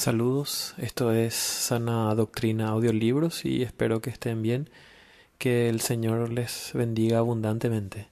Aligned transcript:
Saludos, 0.00 0.74
esto 0.78 1.12
es 1.12 1.34
Sana 1.34 2.14
Doctrina 2.14 2.70
Audiolibros 2.70 3.44
y 3.44 3.62
espero 3.62 4.00
que 4.00 4.08
estén 4.08 4.40
bien, 4.40 4.70
que 5.36 5.68
el 5.68 5.82
Señor 5.82 6.32
les 6.32 6.70
bendiga 6.72 7.18
abundantemente. 7.18 8.08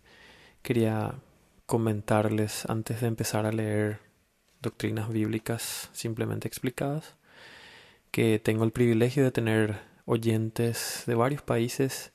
Quería 0.61 1.15
comentarles 1.65 2.67
antes 2.67 3.01
de 3.01 3.07
empezar 3.07 3.47
a 3.47 3.53
leer 3.53 4.01
doctrinas 4.61 5.09
bíblicas 5.09 5.89
simplemente 5.95 6.47
explicadas, 6.47 7.15
que 8.11 8.39
tengo 8.39 8.65
el 8.65 8.73
privilegio 8.73 9.25
de 9.25 9.33
tener 9.33 9.79
oyentes 10.05 11.05
de 11.07 11.15
varios 11.15 11.41
países 11.41 12.13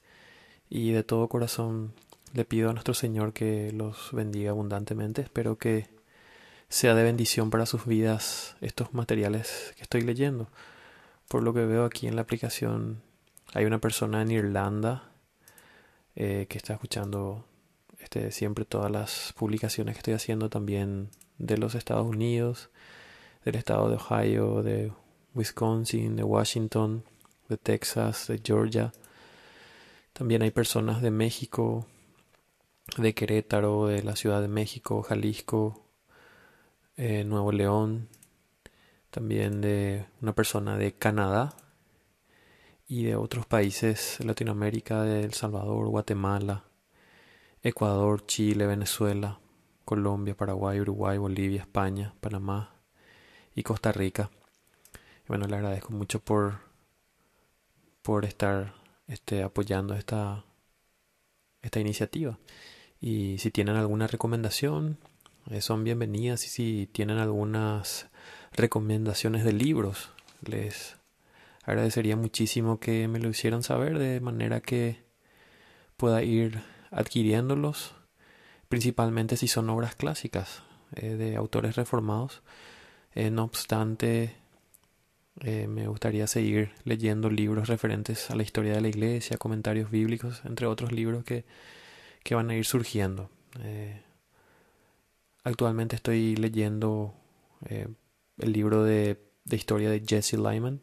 y 0.70 0.92
de 0.92 1.02
todo 1.02 1.30
corazón 1.30 1.94
le 2.32 2.46
pido 2.46 2.70
a 2.70 2.74
nuestro 2.74 2.94
Señor 2.94 3.34
que 3.34 3.72
los 3.72 4.12
bendiga 4.12 4.52
abundantemente. 4.52 5.24
Espero 5.24 5.58
que 5.58 5.88
sea 6.74 6.96
de 6.96 7.04
bendición 7.04 7.52
para 7.52 7.68
sus 7.68 7.86
vidas 7.86 8.56
estos 8.60 8.96
materiales 8.96 9.74
que 9.76 9.84
estoy 9.84 10.02
leyendo. 10.02 10.50
Por 11.28 11.44
lo 11.44 11.54
que 11.54 11.68
veo 11.68 11.86
aquí 11.86 12.08
en 12.08 12.16
la 12.16 12.24
aplicación, 12.24 13.04
hay 13.54 13.66
una 13.66 13.78
persona 13.78 14.24
en 14.24 14.32
Irlanda 14.32 15.12
eh, 16.16 16.48
que 16.50 16.58
está 16.58 16.74
escuchando 16.74 17.46
este, 18.00 18.32
siempre 18.32 18.66
todas 18.66 18.90
las 18.90 19.36
publicaciones 19.38 19.94
que 19.94 20.00
estoy 20.00 20.14
haciendo 20.16 20.50
también 20.50 21.12
de 21.38 21.60
los 21.60 21.76
Estados 21.76 22.08
Unidos, 22.08 22.72
del 23.46 23.54
estado 23.54 23.88
de 23.90 23.98
Ohio, 23.98 24.64
de 24.64 24.92
Wisconsin, 25.36 26.16
de 26.16 26.24
Washington, 26.24 27.04
de 27.50 27.58
Texas, 27.58 28.26
de 28.30 28.42
Georgia. 28.44 28.92
También 30.12 30.42
hay 30.42 30.50
personas 30.50 31.04
de 31.04 31.12
México, 31.12 31.86
de 32.98 33.14
Querétaro, 33.14 33.86
de 33.86 34.02
la 34.02 34.16
Ciudad 34.16 34.42
de 34.42 34.48
México, 34.48 35.04
Jalisco, 35.04 35.83
eh, 36.96 37.24
Nuevo 37.24 37.52
León, 37.52 38.08
también 39.10 39.62
de 39.62 40.06
una 40.22 40.34
persona 40.34 40.78
de 40.78 40.94
Canadá 40.94 41.56
y 42.88 43.04
de 43.06 43.16
otros 43.16 43.46
países 43.46 44.18
de 44.20 44.26
Latinoamérica, 44.26 45.02
de 45.04 45.24
El 45.24 45.34
Salvador, 45.34 45.88
Guatemala, 45.88 46.66
Ecuador, 47.64 48.26
Chile, 48.26 48.68
Venezuela, 48.68 49.40
Colombia, 49.86 50.36
Paraguay, 50.36 50.80
Uruguay, 50.80 51.18
Bolivia, 51.18 51.62
España, 51.62 52.14
Panamá 52.20 52.76
y 53.56 53.64
Costa 53.64 53.92
Rica. 53.92 54.30
bueno, 55.28 55.48
le 55.48 55.56
agradezco 55.56 55.94
mucho 55.94 56.20
por, 56.20 56.60
por 58.02 58.26
estar 58.26 58.76
este, 59.08 59.44
apoyando 59.44 59.96
esta, 59.96 60.44
esta 61.62 61.80
iniciativa. 61.80 62.38
Y 63.02 63.38
si 63.40 63.52
tienen 63.52 63.76
alguna 63.76 64.08
recomendación, 64.08 64.98
son 65.60 65.84
bienvenidas 65.84 66.46
y 66.46 66.50
si 66.50 66.90
tienen 66.92 67.18
algunas 67.18 68.08
recomendaciones 68.54 69.44
de 69.44 69.54
libros, 69.54 70.12
les 70.46 70.96
agradecería 71.64 72.16
muchísimo 72.16 72.80
que 72.80 73.08
me 73.08 73.20
lo 73.20 73.30
hicieran 73.30 73.64
saber 73.64 74.00
de 74.00 74.20
manera 74.20 74.62
que 74.62 75.04
pueda 75.98 76.24
ir 76.24 76.62
adquiriéndolos, 76.92 77.94
principalmente 78.70 79.38
si 79.38 79.48
son 79.48 79.70
obras 79.70 79.96
clásicas 79.96 80.64
eh, 80.96 81.16
de 81.16 81.36
autores 81.36 81.76
reformados. 81.76 82.42
Eh, 83.14 83.30
no 83.30 83.44
obstante, 83.44 84.36
me 85.42 85.88
gustaría 85.88 86.28
seguir 86.28 86.72
leyendo 86.84 87.30
libros 87.30 87.68
referentes 87.68 88.32
a 88.32 88.36
la 88.36 88.44
historia 88.44 88.74
de 88.74 88.82
la 88.82 88.88
iglesia, 88.88 89.38
comentarios 89.38 89.92
bíblicos, 89.92 90.42
entre 90.46 90.68
otros 90.68 90.92
libros 90.92 91.24
que, 91.24 91.44
que 92.24 92.36
van 92.36 92.50
a 92.50 92.56
ir 92.56 92.66
surgiendo. 92.66 93.30
Actualmente 95.44 95.98
estoy 95.98 96.36
leyendo 96.38 97.14
eh, 97.66 97.88
el 98.38 98.54
libro 98.54 98.84
de, 98.84 99.20
historia 99.52 99.90
de 99.90 100.04
Jesse 100.08 100.34
Lyman. 100.34 100.82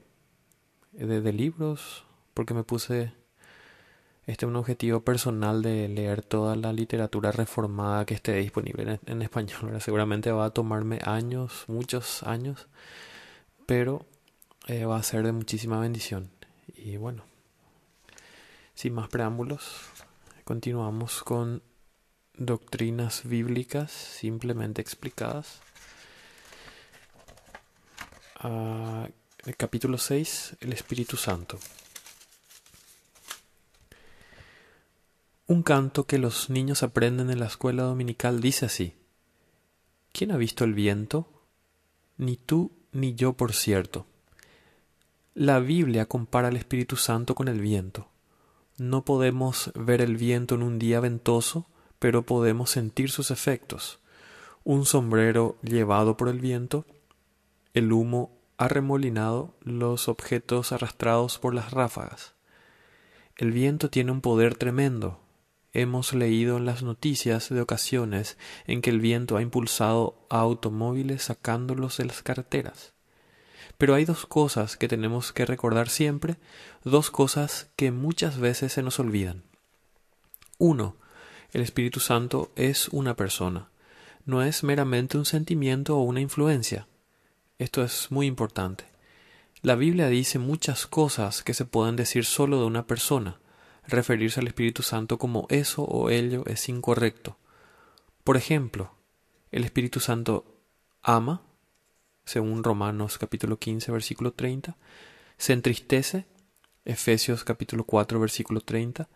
de, 0.90 1.32
libros, 1.32 2.04
porque 2.34 2.52
me 2.52 2.64
puse 2.64 3.12
este 4.26 4.44
un 4.44 4.56
objetivo 4.56 5.02
personal 5.02 5.62
de 5.62 5.88
leer 5.88 6.22
toda 6.22 6.56
la 6.56 6.72
literatura 6.72 7.30
reformada 7.30 8.04
que 8.04 8.14
esté 8.14 8.34
disponible 8.34 8.98
en, 9.06 9.22
español. 9.22 9.80
Seguramente 9.80 10.32
va 10.32 10.46
a 10.46 10.50
tomarme 10.50 10.98
años, 11.04 11.62
muchos 11.68 12.24
años, 12.24 12.66
pero 13.66 14.04
eh, 14.66 14.84
va 14.84 14.96
a 14.96 15.02
ser 15.04 15.22
de 15.22 15.30
muchísima 15.30 15.78
bendición. 15.78 16.28
Y 16.74 16.96
bueno, 16.96 17.22
sin 18.74 18.94
más 18.94 19.06
preámbulos, 19.08 19.92
Continuamos 20.50 21.22
con 21.22 21.62
doctrinas 22.34 23.22
bíblicas 23.22 23.92
simplemente 23.92 24.82
explicadas. 24.82 25.60
Ah, 28.34 29.08
capítulo 29.56 29.96
6, 29.96 30.56
el 30.58 30.72
Espíritu 30.72 31.16
Santo. 31.16 31.56
Un 35.46 35.62
canto 35.62 36.08
que 36.08 36.18
los 36.18 36.50
niños 36.50 36.82
aprenden 36.82 37.30
en 37.30 37.38
la 37.38 37.46
escuela 37.46 37.84
dominical 37.84 38.40
dice 38.40 38.66
así. 38.66 38.96
¿Quién 40.10 40.32
ha 40.32 40.36
visto 40.36 40.64
el 40.64 40.74
viento? 40.74 41.28
Ni 42.16 42.36
tú 42.36 42.72
ni 42.90 43.14
yo, 43.14 43.34
por 43.34 43.52
cierto. 43.52 44.04
La 45.32 45.60
Biblia 45.60 46.06
compara 46.06 46.48
al 46.48 46.56
Espíritu 46.56 46.96
Santo 46.96 47.36
con 47.36 47.46
el 47.46 47.60
viento. 47.60 48.10
No 48.80 49.04
podemos 49.04 49.72
ver 49.74 50.00
el 50.00 50.16
viento 50.16 50.54
en 50.54 50.62
un 50.62 50.78
día 50.78 51.00
ventoso, 51.00 51.66
pero 51.98 52.22
podemos 52.22 52.70
sentir 52.70 53.10
sus 53.10 53.30
efectos. 53.30 54.00
Un 54.64 54.86
sombrero 54.86 55.58
llevado 55.60 56.16
por 56.16 56.30
el 56.30 56.40
viento, 56.40 56.86
el 57.74 57.92
humo 57.92 58.38
arremolinado, 58.56 59.54
los 59.60 60.08
objetos 60.08 60.72
arrastrados 60.72 61.38
por 61.38 61.52
las 61.52 61.72
ráfagas. 61.72 62.32
El 63.36 63.52
viento 63.52 63.90
tiene 63.90 64.12
un 64.12 64.22
poder 64.22 64.56
tremendo. 64.56 65.20
Hemos 65.74 66.14
leído 66.14 66.56
en 66.56 66.64
las 66.64 66.82
noticias 66.82 67.50
de 67.50 67.60
ocasiones 67.60 68.38
en 68.66 68.80
que 68.80 68.88
el 68.88 69.00
viento 69.00 69.36
ha 69.36 69.42
impulsado 69.42 70.26
automóviles 70.30 71.24
sacándolos 71.24 71.98
de 71.98 72.06
las 72.06 72.22
carreteras. 72.22 72.94
Pero 73.80 73.94
hay 73.94 74.04
dos 74.04 74.26
cosas 74.26 74.76
que 74.76 74.88
tenemos 74.88 75.32
que 75.32 75.46
recordar 75.46 75.88
siempre, 75.88 76.36
dos 76.84 77.10
cosas 77.10 77.70
que 77.76 77.90
muchas 77.90 78.38
veces 78.38 78.74
se 78.74 78.82
nos 78.82 78.98
olvidan. 79.00 79.42
Uno, 80.58 80.96
el 81.52 81.62
Espíritu 81.62 81.98
Santo 81.98 82.52
es 82.56 82.88
una 82.88 83.16
persona, 83.16 83.70
no 84.26 84.42
es 84.42 84.64
meramente 84.64 85.16
un 85.16 85.24
sentimiento 85.24 85.96
o 85.96 86.02
una 86.02 86.20
influencia. 86.20 86.88
Esto 87.58 87.82
es 87.82 88.10
muy 88.10 88.26
importante. 88.26 88.84
La 89.62 89.76
Biblia 89.76 90.08
dice 90.08 90.38
muchas 90.38 90.86
cosas 90.86 91.42
que 91.42 91.54
se 91.54 91.64
pueden 91.64 91.96
decir 91.96 92.26
solo 92.26 92.60
de 92.60 92.66
una 92.66 92.86
persona. 92.86 93.40
Referirse 93.88 94.40
al 94.40 94.48
Espíritu 94.48 94.82
Santo 94.82 95.16
como 95.16 95.46
eso 95.48 95.84
o 95.84 96.10
ello 96.10 96.44
es 96.44 96.68
incorrecto. 96.68 97.38
Por 98.24 98.36
ejemplo, 98.36 98.92
el 99.52 99.64
Espíritu 99.64 100.00
Santo 100.00 100.44
ama, 101.00 101.40
según 102.30 102.62
Romanos 102.62 103.18
capítulo 103.18 103.58
15 103.58 103.90
versículo 103.90 104.32
30, 104.32 104.76
se 105.36 105.52
entristece, 105.52 106.26
Efesios 106.84 107.42
capítulo 107.42 107.82
4 107.82 108.20
versículo 108.20 108.60
30, 108.60 109.08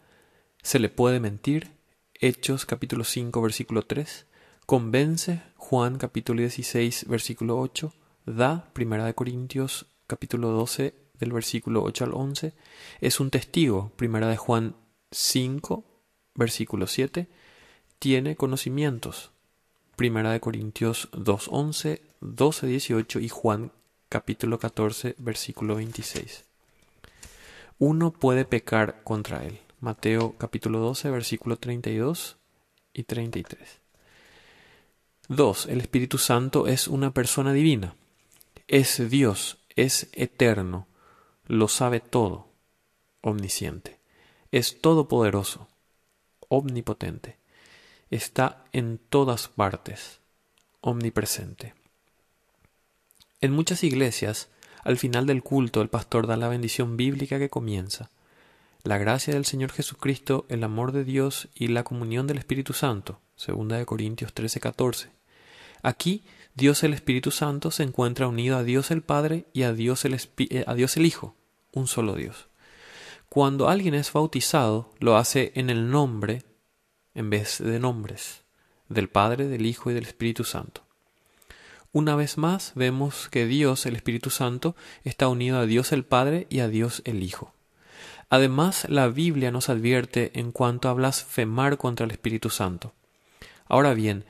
se 0.61 0.79
le 0.81 0.89
puede 0.89 1.21
mentir, 1.21 1.71
Hechos 2.15 2.67
capítulo 2.67 3.05
5 3.05 3.41
versículo 3.41 3.83
3, 3.83 4.27
convence, 4.67 5.43
Juan 5.57 5.97
capítulo 5.97 6.41
16 6.41 7.07
versículo 7.07 7.61
8, 7.61 7.95
da, 8.27 8.69
Primera 8.73 9.05
de 9.05 9.15
Corintios 9.15 9.87
capítulo 10.09 10.49
12 10.49 10.97
del 11.21 11.33
versículo 11.33 11.85
8 11.85 12.07
al 12.07 12.15
11, 12.15 12.53
es 13.01 13.21
un 13.21 13.31
testigo, 13.31 13.93
Primera 13.95 14.27
de 14.27 14.37
Juan 14.37 14.75
5 15.13 15.85
versículo 16.35 16.89
7, 16.89 17.29
tiene 18.01 18.35
conocimientos, 18.35 19.31
Primera 19.95 20.33
de 20.33 20.41
Corintios 20.41 21.09
2.11, 22.25 22.35
12.18 22.35 23.23
y 23.23 23.29
Juan 23.29 23.73
capítulo 24.09 24.59
14 24.59 25.15
versículo 25.19 25.77
26. 25.77 26.45
Uno 27.79 28.13
puede 28.13 28.47
pecar 28.47 29.03
contra 29.05 29.45
él. 29.45 29.61
Mateo 29.81 30.35
capítulo 30.39 30.79
12 30.79 31.11
versículo 31.11 31.59
32 31.59 32.39
y 32.95 33.03
33. 33.03 33.81
2. 35.29 35.67
El 35.67 35.81
Espíritu 35.81 36.17
Santo 36.17 36.67
es 36.67 36.89
una 36.89 37.13
persona 37.13 37.53
divina. 37.53 37.95
Es 38.69 39.11
Dios, 39.11 39.59
es 39.77 40.09
eterno, 40.13 40.87
lo 41.47 41.69
sabe 41.69 42.01
todo, 42.01 42.49
omnisciente. 43.21 44.01
Es 44.51 44.81
todopoderoso, 44.81 45.69
omnipotente. 46.49 47.37
Está 48.09 48.65
en 48.73 48.99
todas 48.99 49.49
partes, 49.49 50.21
omnipresente. 50.81 51.75
En 53.45 53.53
muchas 53.53 53.85
iglesias, 53.85 54.49
al 54.85 54.97
final 54.97 55.27
del 55.27 55.43
culto, 55.43 55.83
el 55.83 55.91
pastor 55.91 56.27
da 56.27 56.39
la 56.39 56.49
bendición 56.49 56.97
bíblica 56.97 57.39
que 57.39 57.51
comienza. 57.51 58.09
La 58.85 58.97
gracia 58.97 59.35
del 59.35 59.45
Señor 59.45 59.71
Jesucristo, 59.71 60.47
el 60.49 60.65
amor 60.65 60.93
de 60.93 61.05
Dios 61.05 61.49
y 61.55 61.69
la 61.69 61.85
comunión 61.85 62.27
del 62.27 62.39
Espíritu 62.39 62.73
Santo. 62.73 63.21
Segunda 63.37 63.77
de 63.77 63.85
Corintios 63.85 64.33
13:14. 64.33 65.11
Aquí, 65.83 66.25
Dios 66.55 66.85
el 66.85 66.95
Espíritu 66.95 67.31
Santo 67.31 67.71
se 67.71 67.83
encuentra 67.83 68.29
unido 68.29 68.57
a 68.57 68.65
Dios 68.65 68.91
el 68.91 69.03
Padre 69.03 69.45
y 69.53 69.65
eh, 69.65 69.67
a 69.67 69.73
Dios 69.75 70.97
el 70.97 71.05
Hijo, 71.05 71.37
un 71.71 71.87
solo 71.87 72.15
Dios. 72.15 72.49
Cuando 73.29 73.69
alguien 73.69 73.93
es 73.93 74.11
bautizado, 74.11 74.91
lo 75.01 75.19
hace 75.19 75.53
en 75.55 75.69
el 75.69 75.91
nombre, 75.91 76.45
en 77.13 77.29
vez 77.29 77.59
de 77.59 77.79
nombres, 77.79 78.43
del 78.89 79.11
Padre, 79.11 79.49
del 79.49 79.67
Hijo 79.67 79.91
y 79.91 79.95
del 79.95 80.07
Espíritu 80.07 80.45
Santo. 80.45 80.84
Una 81.95 82.17
vez 82.17 82.39
más 82.39 82.73
vemos 82.75 83.29
que 83.29 83.47
Dios, 83.47 83.87
el 83.87 83.95
Espíritu 83.95 84.29
Santo, 84.29 84.75
está 85.05 85.29
unido 85.29 85.61
a 85.61 85.65
Dios 85.65 85.93
el 85.93 86.05
Padre 86.05 86.49
y 86.51 86.59
a 86.59 86.67
Dios 86.67 87.03
el 87.05 87.23
Hijo. 87.23 87.55
Además, 88.29 88.85
la 88.89 89.07
Biblia 89.07 89.53
nos 89.53 89.69
advierte 89.69 90.33
en 90.35 90.51
cuanto 90.51 90.89
a 90.89 90.93
blasfemar 90.93 91.79
contra 91.79 92.05
el 92.05 92.11
Espíritu 92.11 92.51
Santo. 92.51 92.95
Ahora 93.67 93.95
bien, 93.95 94.25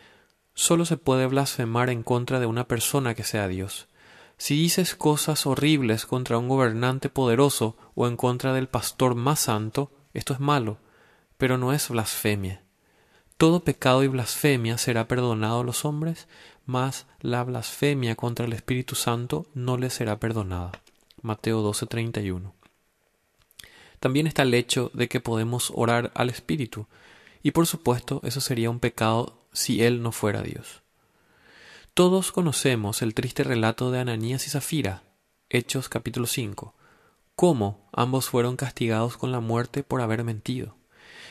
solo 0.53 0.85
se 0.85 0.99
puede 0.99 1.27
blasfemar 1.27 1.89
en 1.89 2.03
contra 2.03 2.39
de 2.39 2.45
una 2.45 2.69
persona 2.69 3.15
que 3.15 3.25
sea 3.25 3.49
Dios. 3.49 3.89
Si 4.37 4.55
dices 4.57 4.95
cosas 4.95 5.47
horribles 5.47 6.05
contra 6.05 6.37
un 6.37 6.49
gobernante 6.49 7.09
poderoso 7.09 7.79
o 7.95 8.07
en 8.07 8.19
contra 8.19 8.53
del 8.53 8.69
pastor 8.69 9.15
más 9.15 9.41
santo, 9.41 9.91
esto 10.13 10.35
es 10.35 10.41
malo, 10.41 10.77
pero 11.39 11.57
no 11.57 11.73
es 11.73 11.89
blasfemia. 11.89 12.64
Todo 13.37 13.65
pecado 13.65 14.05
y 14.05 14.09
blasfemia 14.09 14.79
será 14.79 15.09
perdonado 15.09 15.61
a 15.61 15.65
los 15.65 15.85
hombres, 15.85 16.29
mas 16.67 17.07
la 17.21 17.43
blasfemia 17.43 18.15
contra 18.15 18.47
el 18.47 18.53
Espíritu 18.53 18.95
Santo 18.95 19.47
no 19.55 19.77
le 19.77 19.91
será 19.91 20.21
perdonada. 20.21 20.73
Mateo 21.21 21.63
12:31. 21.63 22.53
También 23.99 24.27
está 24.27 24.43
el 24.43 24.55
hecho 24.55 24.91
de 24.95 25.09
que 25.09 25.21
podemos 25.21 25.73
orar 25.75 26.13
al 26.15 26.31
Espíritu, 26.31 26.87
y 27.43 27.51
por 27.51 27.67
supuesto 27.67 28.21
eso 28.23 28.41
sería 28.41 28.71
un 28.71 28.79
pecado 28.79 29.37
si 29.53 29.83
Él 29.83 30.03
no 30.03 30.13
fuera 30.13 30.43
Dios. 30.43 30.83
Todos 31.93 32.31
conocemos 32.31 33.03
el 33.03 33.15
triste 33.15 33.43
relato 33.45 33.91
de 33.91 34.01
Ananías 34.01 34.47
y 34.47 34.51
Zafira, 34.51 35.03
Hechos 35.49 35.89
capítulo 35.89 36.27
5, 36.27 36.75
cómo 37.35 37.89
ambos 37.93 38.29
fueron 38.29 38.57
castigados 38.57 39.17
con 39.17 39.33
la 39.33 39.41
muerte 39.41 39.83
por 39.83 40.01
haber 40.01 40.23
mentido. 40.25 40.77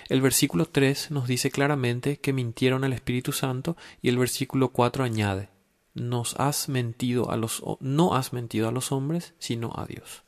El 0.10 0.22
versículo 0.22 0.66
3 0.66 1.12
nos 1.12 1.28
dice 1.28 1.52
claramente 1.52 2.18
que 2.18 2.34
mintieron 2.34 2.84
al 2.84 2.94
Espíritu 2.94 3.32
Santo 3.32 3.78
y 4.02 4.10
el 4.10 4.18
versículo 4.18 4.70
4 4.70 5.04
añade, 5.04 5.50
nos 5.94 6.36
has 6.40 6.70
mentido 6.70 7.32
a 7.32 7.38
los, 7.38 7.64
no 7.80 8.16
has 8.16 8.34
mentido 8.34 8.68
a 8.68 8.72
los 8.72 8.92
hombres, 8.92 9.34
sino 9.40 9.72
a 9.76 9.86
Dios. 9.86 10.24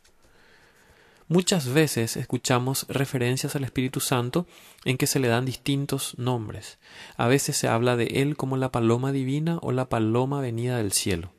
Muchas 1.27 1.67
veces 1.67 2.17
escuchamos 2.17 2.85
referencias 2.87 3.55
al 3.55 3.63
Espíritu 3.63 3.99
Santo 3.99 4.45
en 4.83 4.97
que 4.97 5.07
se 5.07 5.19
le 5.19 5.27
dan 5.27 5.43
distintos 5.43 6.13
nombres. 6.19 6.77
A 7.17 7.27
veces 7.27 7.57
se 7.57 7.67
habla 7.67 7.95
de 7.95 8.05
él 8.21 8.37
como 8.37 8.57
la 8.57 8.71
paloma 8.71 9.11
divina 9.11 9.57
o 9.63 9.71
la 9.71 9.89
paloma 9.89 10.39
venida 10.39 10.77
del 10.77 10.91
cielo. 10.91 11.33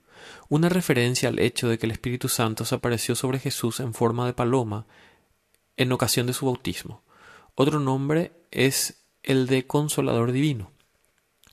Una 0.48 0.68
referencia 0.68 1.28
al 1.28 1.38
hecho 1.38 1.68
de 1.68 1.78
que 1.78 1.86
el 1.86 1.92
Espíritu 1.92 2.28
Santo 2.28 2.64
se 2.64 2.74
apareció 2.74 3.14
sobre 3.14 3.38
Jesús 3.38 3.78
en 3.78 3.94
forma 3.94 4.26
de 4.26 4.32
paloma 4.32 4.86
en 5.76 5.92
ocasión 5.92 6.26
de 6.26 6.32
su 6.32 6.46
bautismo. 6.46 7.05
Otro 7.58 7.80
nombre 7.80 8.32
es 8.50 9.02
el 9.22 9.46
de 9.46 9.66
Consolador 9.66 10.30
Divino. 10.32 10.72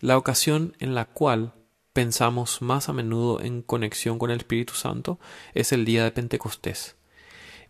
La 0.02 0.18
ocasión 0.18 0.76
en 0.80 0.96
la 0.96 1.06
cual 1.06 1.54
pensamos 1.94 2.62
más 2.62 2.90
a 2.90 2.94
menudo 2.94 3.40
en 3.40 3.62
conexión 3.62 4.20
con 4.20 4.30
el 4.30 4.40
Espíritu 4.40 4.74
Santo 4.74 5.18
es 5.54 5.72
el 5.72 5.86
día 5.86 6.04
de 6.04 6.12
Pentecostés. 6.12 6.98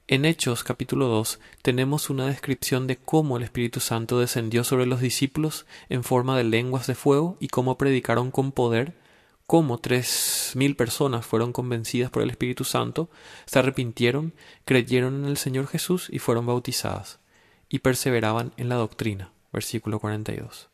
En 0.07 0.25
Hechos 0.25 0.63
capítulo 0.63 1.09
2 1.09 1.39
tenemos 1.61 2.09
una 2.09 2.25
descripción 2.25 2.87
de 2.87 2.97
cómo 2.97 3.37
el 3.37 3.43
Espíritu 3.43 3.79
Santo 3.79 4.19
descendió 4.19 4.63
sobre 4.63 4.87
los 4.87 4.99
discípulos 4.99 5.67
en 5.89 6.03
forma 6.03 6.35
de 6.35 6.43
lenguas 6.43 6.87
de 6.87 6.95
fuego 6.95 7.37
y 7.39 7.49
cómo 7.49 7.77
predicaron 7.77 8.31
con 8.31 8.51
poder, 8.51 8.97
cómo 9.45 9.77
tres 9.77 10.53
mil 10.55 10.75
personas 10.75 11.23
fueron 11.23 11.53
convencidas 11.53 12.09
por 12.09 12.23
el 12.23 12.31
Espíritu 12.31 12.63
Santo, 12.63 13.11
se 13.45 13.59
arrepintieron, 13.59 14.33
creyeron 14.65 15.23
en 15.23 15.29
el 15.29 15.37
Señor 15.37 15.67
Jesús 15.67 16.07
y 16.09 16.17
fueron 16.17 16.47
bautizadas, 16.47 17.19
y 17.73 17.79
perseveraban 17.79 18.53
en 18.57 18.69
la 18.69 18.75
doctrina. 18.75 19.31
Versículo 19.51 19.99
42. 19.99 20.69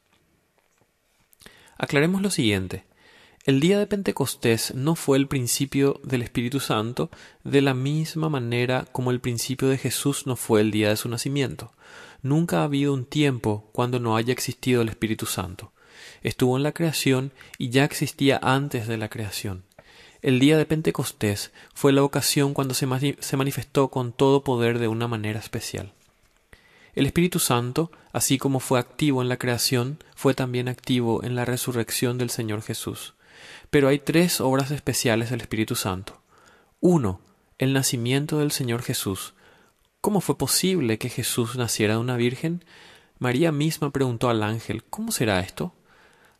Aclaremos 1.77 2.21
lo 2.21 2.29
siguiente. 2.29 2.83
El 3.45 3.61
día 3.61 3.79
de 3.79 3.87
Pentecostés 3.87 4.75
no 4.75 4.95
fue 4.95 5.17
el 5.17 5.29
principio 5.29 6.01
del 6.03 6.21
Espíritu 6.21 6.59
Santo 6.59 7.09
de 7.45 7.61
la 7.61 7.73
misma 7.73 8.27
manera 8.27 8.85
como 8.91 9.11
el 9.11 9.21
principio 9.21 9.69
de 9.69 9.77
Jesús 9.77 10.27
no 10.27 10.35
fue 10.35 10.59
el 10.59 10.71
día 10.71 10.89
de 10.89 10.97
su 10.97 11.07
nacimiento. 11.07 11.71
Nunca 12.21 12.59
ha 12.59 12.63
habido 12.65 12.93
un 12.93 13.05
tiempo 13.05 13.69
cuando 13.71 14.01
no 14.01 14.17
haya 14.17 14.33
existido 14.33 14.81
el 14.81 14.89
Espíritu 14.89 15.25
Santo. 15.25 15.71
Estuvo 16.21 16.57
en 16.57 16.63
la 16.63 16.73
creación 16.73 17.31
y 17.57 17.69
ya 17.69 17.85
existía 17.85 18.41
antes 18.43 18.89
de 18.89 18.97
la 18.97 19.07
creación. 19.07 19.63
El 20.21 20.41
día 20.41 20.57
de 20.57 20.65
Pentecostés 20.65 21.53
fue 21.73 21.93
la 21.93 22.03
ocasión 22.03 22.53
cuando 22.53 22.73
se, 22.73 22.87
manifestó 22.87 23.87
con 23.87 24.11
todo 24.11 24.43
poder 24.43 24.79
de 24.79 24.89
una 24.89 25.07
manera 25.07 25.39
especial. 25.39 25.93
El 26.95 27.05
Espíritu 27.05 27.39
Santo, 27.39 27.91
así 28.11 28.37
como 28.37 28.59
fue 28.59 28.79
activo 28.79 29.21
en 29.21 29.29
la 29.29 29.37
creación, 29.37 29.99
fue 30.15 30.33
también 30.33 30.67
activo 30.67 31.23
en 31.23 31.35
la 31.35 31.45
resurrección 31.45 32.17
del 32.17 32.29
Señor 32.29 32.61
Jesús. 32.61 33.13
Pero 33.69 33.87
hay 33.87 33.99
tres 33.99 34.41
obras 34.41 34.71
especiales 34.71 35.29
del 35.29 35.41
Espíritu 35.41 35.75
Santo. 35.75 36.21
Uno, 36.79 37.21
el 37.57 37.73
nacimiento 37.73 38.39
del 38.39 38.51
Señor 38.51 38.81
Jesús. 38.81 39.33
¿Cómo 40.01 40.21
fue 40.21 40.37
posible 40.37 40.97
que 40.97 41.09
Jesús 41.09 41.55
naciera 41.55 41.95
de 41.95 41.99
una 41.99 42.15
virgen? 42.15 42.63
María 43.19 43.51
misma 43.51 43.91
preguntó 43.91 44.29
al 44.29 44.43
ángel 44.43 44.83
¿Cómo 44.85 45.11
será 45.11 45.41
esto? 45.41 45.73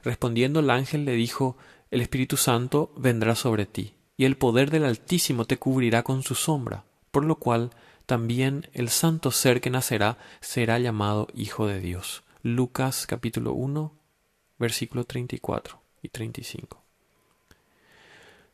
Respondiendo 0.02 0.62
el 0.62 0.70
ángel 0.70 1.04
le 1.04 1.12
dijo 1.12 1.58
El 1.92 2.02
Espíritu 2.02 2.38
Santo 2.38 2.94
vendrá 2.96 3.36
sobre 3.36 3.66
ti, 3.66 3.96
y 4.16 4.26
el 4.26 4.38
poder 4.38 4.72
del 4.72 4.86
Altísimo 4.86 5.46
te 5.46 5.58
cubrirá 5.58 6.04
con 6.04 6.24
su 6.24 6.36
sombra, 6.36 6.86
por 7.12 7.26
lo 7.26 7.36
cual 7.36 7.72
también 8.10 8.68
el 8.74 8.90
santo 8.90 9.30
ser 9.30 9.62
que 9.62 9.70
nacerá 9.70 10.18
será 10.42 10.80
llamado 10.80 11.28
Hijo 11.36 11.68
de 11.68 11.80
Dios. 11.80 12.24
Lucas 12.42 13.06
capítulo 13.06 13.54
1, 13.54 13.94
versículo 14.58 15.04
34 15.04 15.80
y 16.02 16.10
35. 16.10 16.82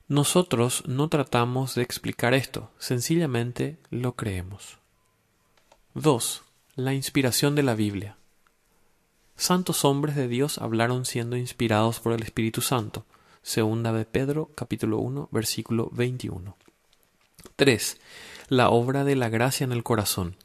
Nosotros 0.09 0.83
no 0.87 1.07
tratamos 1.07 1.73
de 1.73 1.83
explicar 1.83 2.33
esto, 2.33 2.69
sencillamente 2.79 3.77
lo 3.91 4.17
creemos. 4.17 4.77
2. 5.93 6.41
La 6.75 6.93
inspiración 6.93 7.55
de 7.55 7.63
la 7.63 7.75
Biblia. 7.75 8.17
Santos 9.37 9.85
hombres 9.85 10.17
de 10.17 10.27
Dios 10.27 10.57
hablaron 10.57 11.05
siendo 11.05 11.37
inspirados 11.37 12.01
por 12.01 12.11
el 12.11 12.23
Espíritu 12.23 12.59
Santo. 12.59 13.05
Segunda 13.41 13.93
de 13.93 14.03
Pedro, 14.03 14.51
capítulo 14.53 14.97
1, 14.97 15.29
versículo 15.31 15.89
21. 15.93 16.57
3. 17.55 17.97
La 18.47 18.69
obra 18.69 19.03
de 19.03 19.15
la 19.15 19.29
gracia 19.29 19.63
en 19.63 19.71
el 19.71 19.83
corazón. 19.83 20.35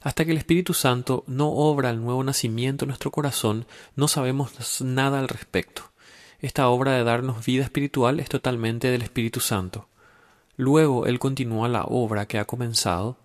Hasta 0.00 0.24
que 0.24 0.32
el 0.32 0.38
Espíritu 0.38 0.74
Santo 0.74 1.24
no 1.26 1.50
obra 1.50 1.90
el 1.90 2.00
nuevo 2.00 2.22
nacimiento 2.24 2.84
en 2.84 2.88
nuestro 2.88 3.10
corazón, 3.10 3.66
no 3.96 4.08
sabemos 4.08 4.80
nada 4.80 5.18
al 5.18 5.28
respecto. 5.28 5.90
Esta 6.40 6.68
obra 6.68 6.92
de 6.92 7.04
darnos 7.04 7.44
vida 7.44 7.64
espiritual 7.64 8.20
es 8.20 8.28
totalmente 8.28 8.90
del 8.90 9.02
Espíritu 9.02 9.40
Santo. 9.40 9.88
Luego 10.56 11.06
Él 11.06 11.18
continúa 11.18 11.68
la 11.68 11.84
obra 11.84 12.26
que 12.26 12.38
ha 12.38 12.44
comenzado, 12.44 13.18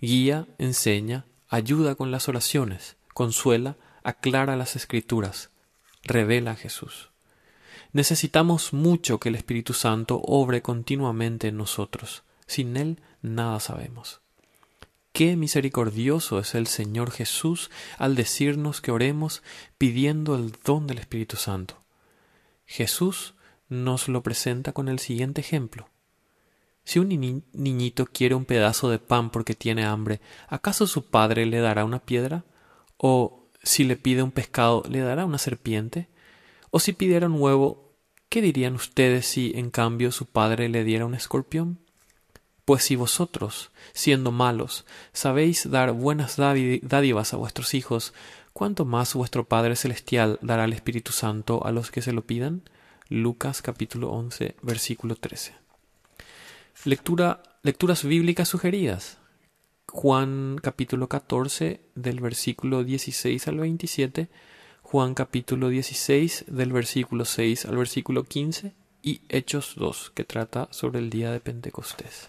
guía, 0.00 0.46
enseña, 0.58 1.24
ayuda 1.48 1.94
con 1.94 2.10
las 2.10 2.28
oraciones, 2.28 2.96
consuela, 3.14 3.76
aclara 4.02 4.56
las 4.56 4.76
escrituras, 4.76 5.50
revela 6.02 6.52
a 6.52 6.56
Jesús. 6.56 7.10
Necesitamos 7.92 8.72
mucho 8.72 9.18
que 9.18 9.30
el 9.30 9.36
Espíritu 9.36 9.72
Santo 9.72 10.20
obre 10.22 10.60
continuamente 10.60 11.48
en 11.48 11.56
nosotros. 11.56 12.24
Sin 12.46 12.76
Él 12.76 13.00
nada 13.26 13.60
sabemos. 13.60 14.20
Qué 15.12 15.34
misericordioso 15.36 16.38
es 16.38 16.54
el 16.54 16.66
Señor 16.66 17.10
Jesús 17.10 17.70
al 17.96 18.16
decirnos 18.16 18.80
que 18.80 18.90
oremos 18.90 19.42
pidiendo 19.78 20.34
el 20.36 20.52
don 20.64 20.86
del 20.86 20.98
Espíritu 20.98 21.36
Santo. 21.36 21.82
Jesús 22.66 23.34
nos 23.68 24.08
lo 24.08 24.22
presenta 24.22 24.72
con 24.72 24.88
el 24.88 24.98
siguiente 24.98 25.40
ejemplo. 25.40 25.88
Si 26.84 26.98
un 26.98 27.08
niñito 27.08 28.06
quiere 28.06 28.34
un 28.34 28.44
pedazo 28.44 28.90
de 28.90 28.98
pan 28.98 29.30
porque 29.30 29.54
tiene 29.54 29.84
hambre, 29.84 30.20
¿acaso 30.48 30.86
su 30.86 31.06
padre 31.06 31.46
le 31.46 31.60
dará 31.60 31.84
una 31.84 31.98
piedra? 31.98 32.44
¿O 32.96 33.48
si 33.62 33.84
le 33.84 33.96
pide 33.96 34.22
un 34.22 34.30
pescado, 34.30 34.84
le 34.88 35.00
dará 35.00 35.24
una 35.24 35.38
serpiente? 35.38 36.08
¿O 36.70 36.78
si 36.78 36.92
pidiera 36.92 37.26
un 37.26 37.40
huevo, 37.40 37.94
¿qué 38.28 38.42
dirían 38.42 38.74
ustedes 38.74 39.26
si 39.26 39.52
en 39.56 39.70
cambio 39.70 40.12
su 40.12 40.26
padre 40.26 40.68
le 40.68 40.84
diera 40.84 41.06
un 41.06 41.14
escorpión? 41.14 41.80
Pues 42.66 42.82
si 42.82 42.96
vosotros, 42.96 43.70
siendo 43.92 44.32
malos, 44.32 44.86
sabéis 45.12 45.70
dar 45.70 45.92
buenas 45.92 46.36
dádivas 46.36 47.32
a 47.32 47.36
vuestros 47.36 47.74
hijos, 47.74 48.12
¿cuánto 48.52 48.84
más 48.84 49.14
vuestro 49.14 49.44
Padre 49.44 49.76
Celestial 49.76 50.40
dará 50.42 50.64
el 50.64 50.72
Espíritu 50.72 51.12
Santo 51.12 51.64
a 51.64 51.70
los 51.70 51.92
que 51.92 52.02
se 52.02 52.12
lo 52.12 52.26
pidan? 52.26 52.62
Lucas 53.08 53.62
capítulo 53.62 54.10
11, 54.10 54.56
versículo 54.62 55.14
13. 55.14 55.54
Lectura, 56.86 57.40
lecturas 57.62 58.02
bíblicas 58.02 58.48
sugeridas. 58.48 59.18
Juan 59.86 60.58
capítulo 60.60 61.08
14 61.08 61.80
del 61.94 62.18
versículo 62.18 62.82
16 62.82 63.46
al 63.46 63.58
27, 63.58 64.28
Juan 64.82 65.14
capítulo 65.14 65.68
16 65.68 66.46
del 66.48 66.72
versículo 66.72 67.26
6 67.26 67.66
al 67.66 67.76
versículo 67.76 68.24
15 68.24 68.74
y 69.02 69.20
Hechos 69.28 69.74
2 69.76 70.10
que 70.16 70.24
trata 70.24 70.66
sobre 70.72 70.98
el 70.98 71.10
día 71.10 71.30
de 71.30 71.38
Pentecostés. 71.38 72.26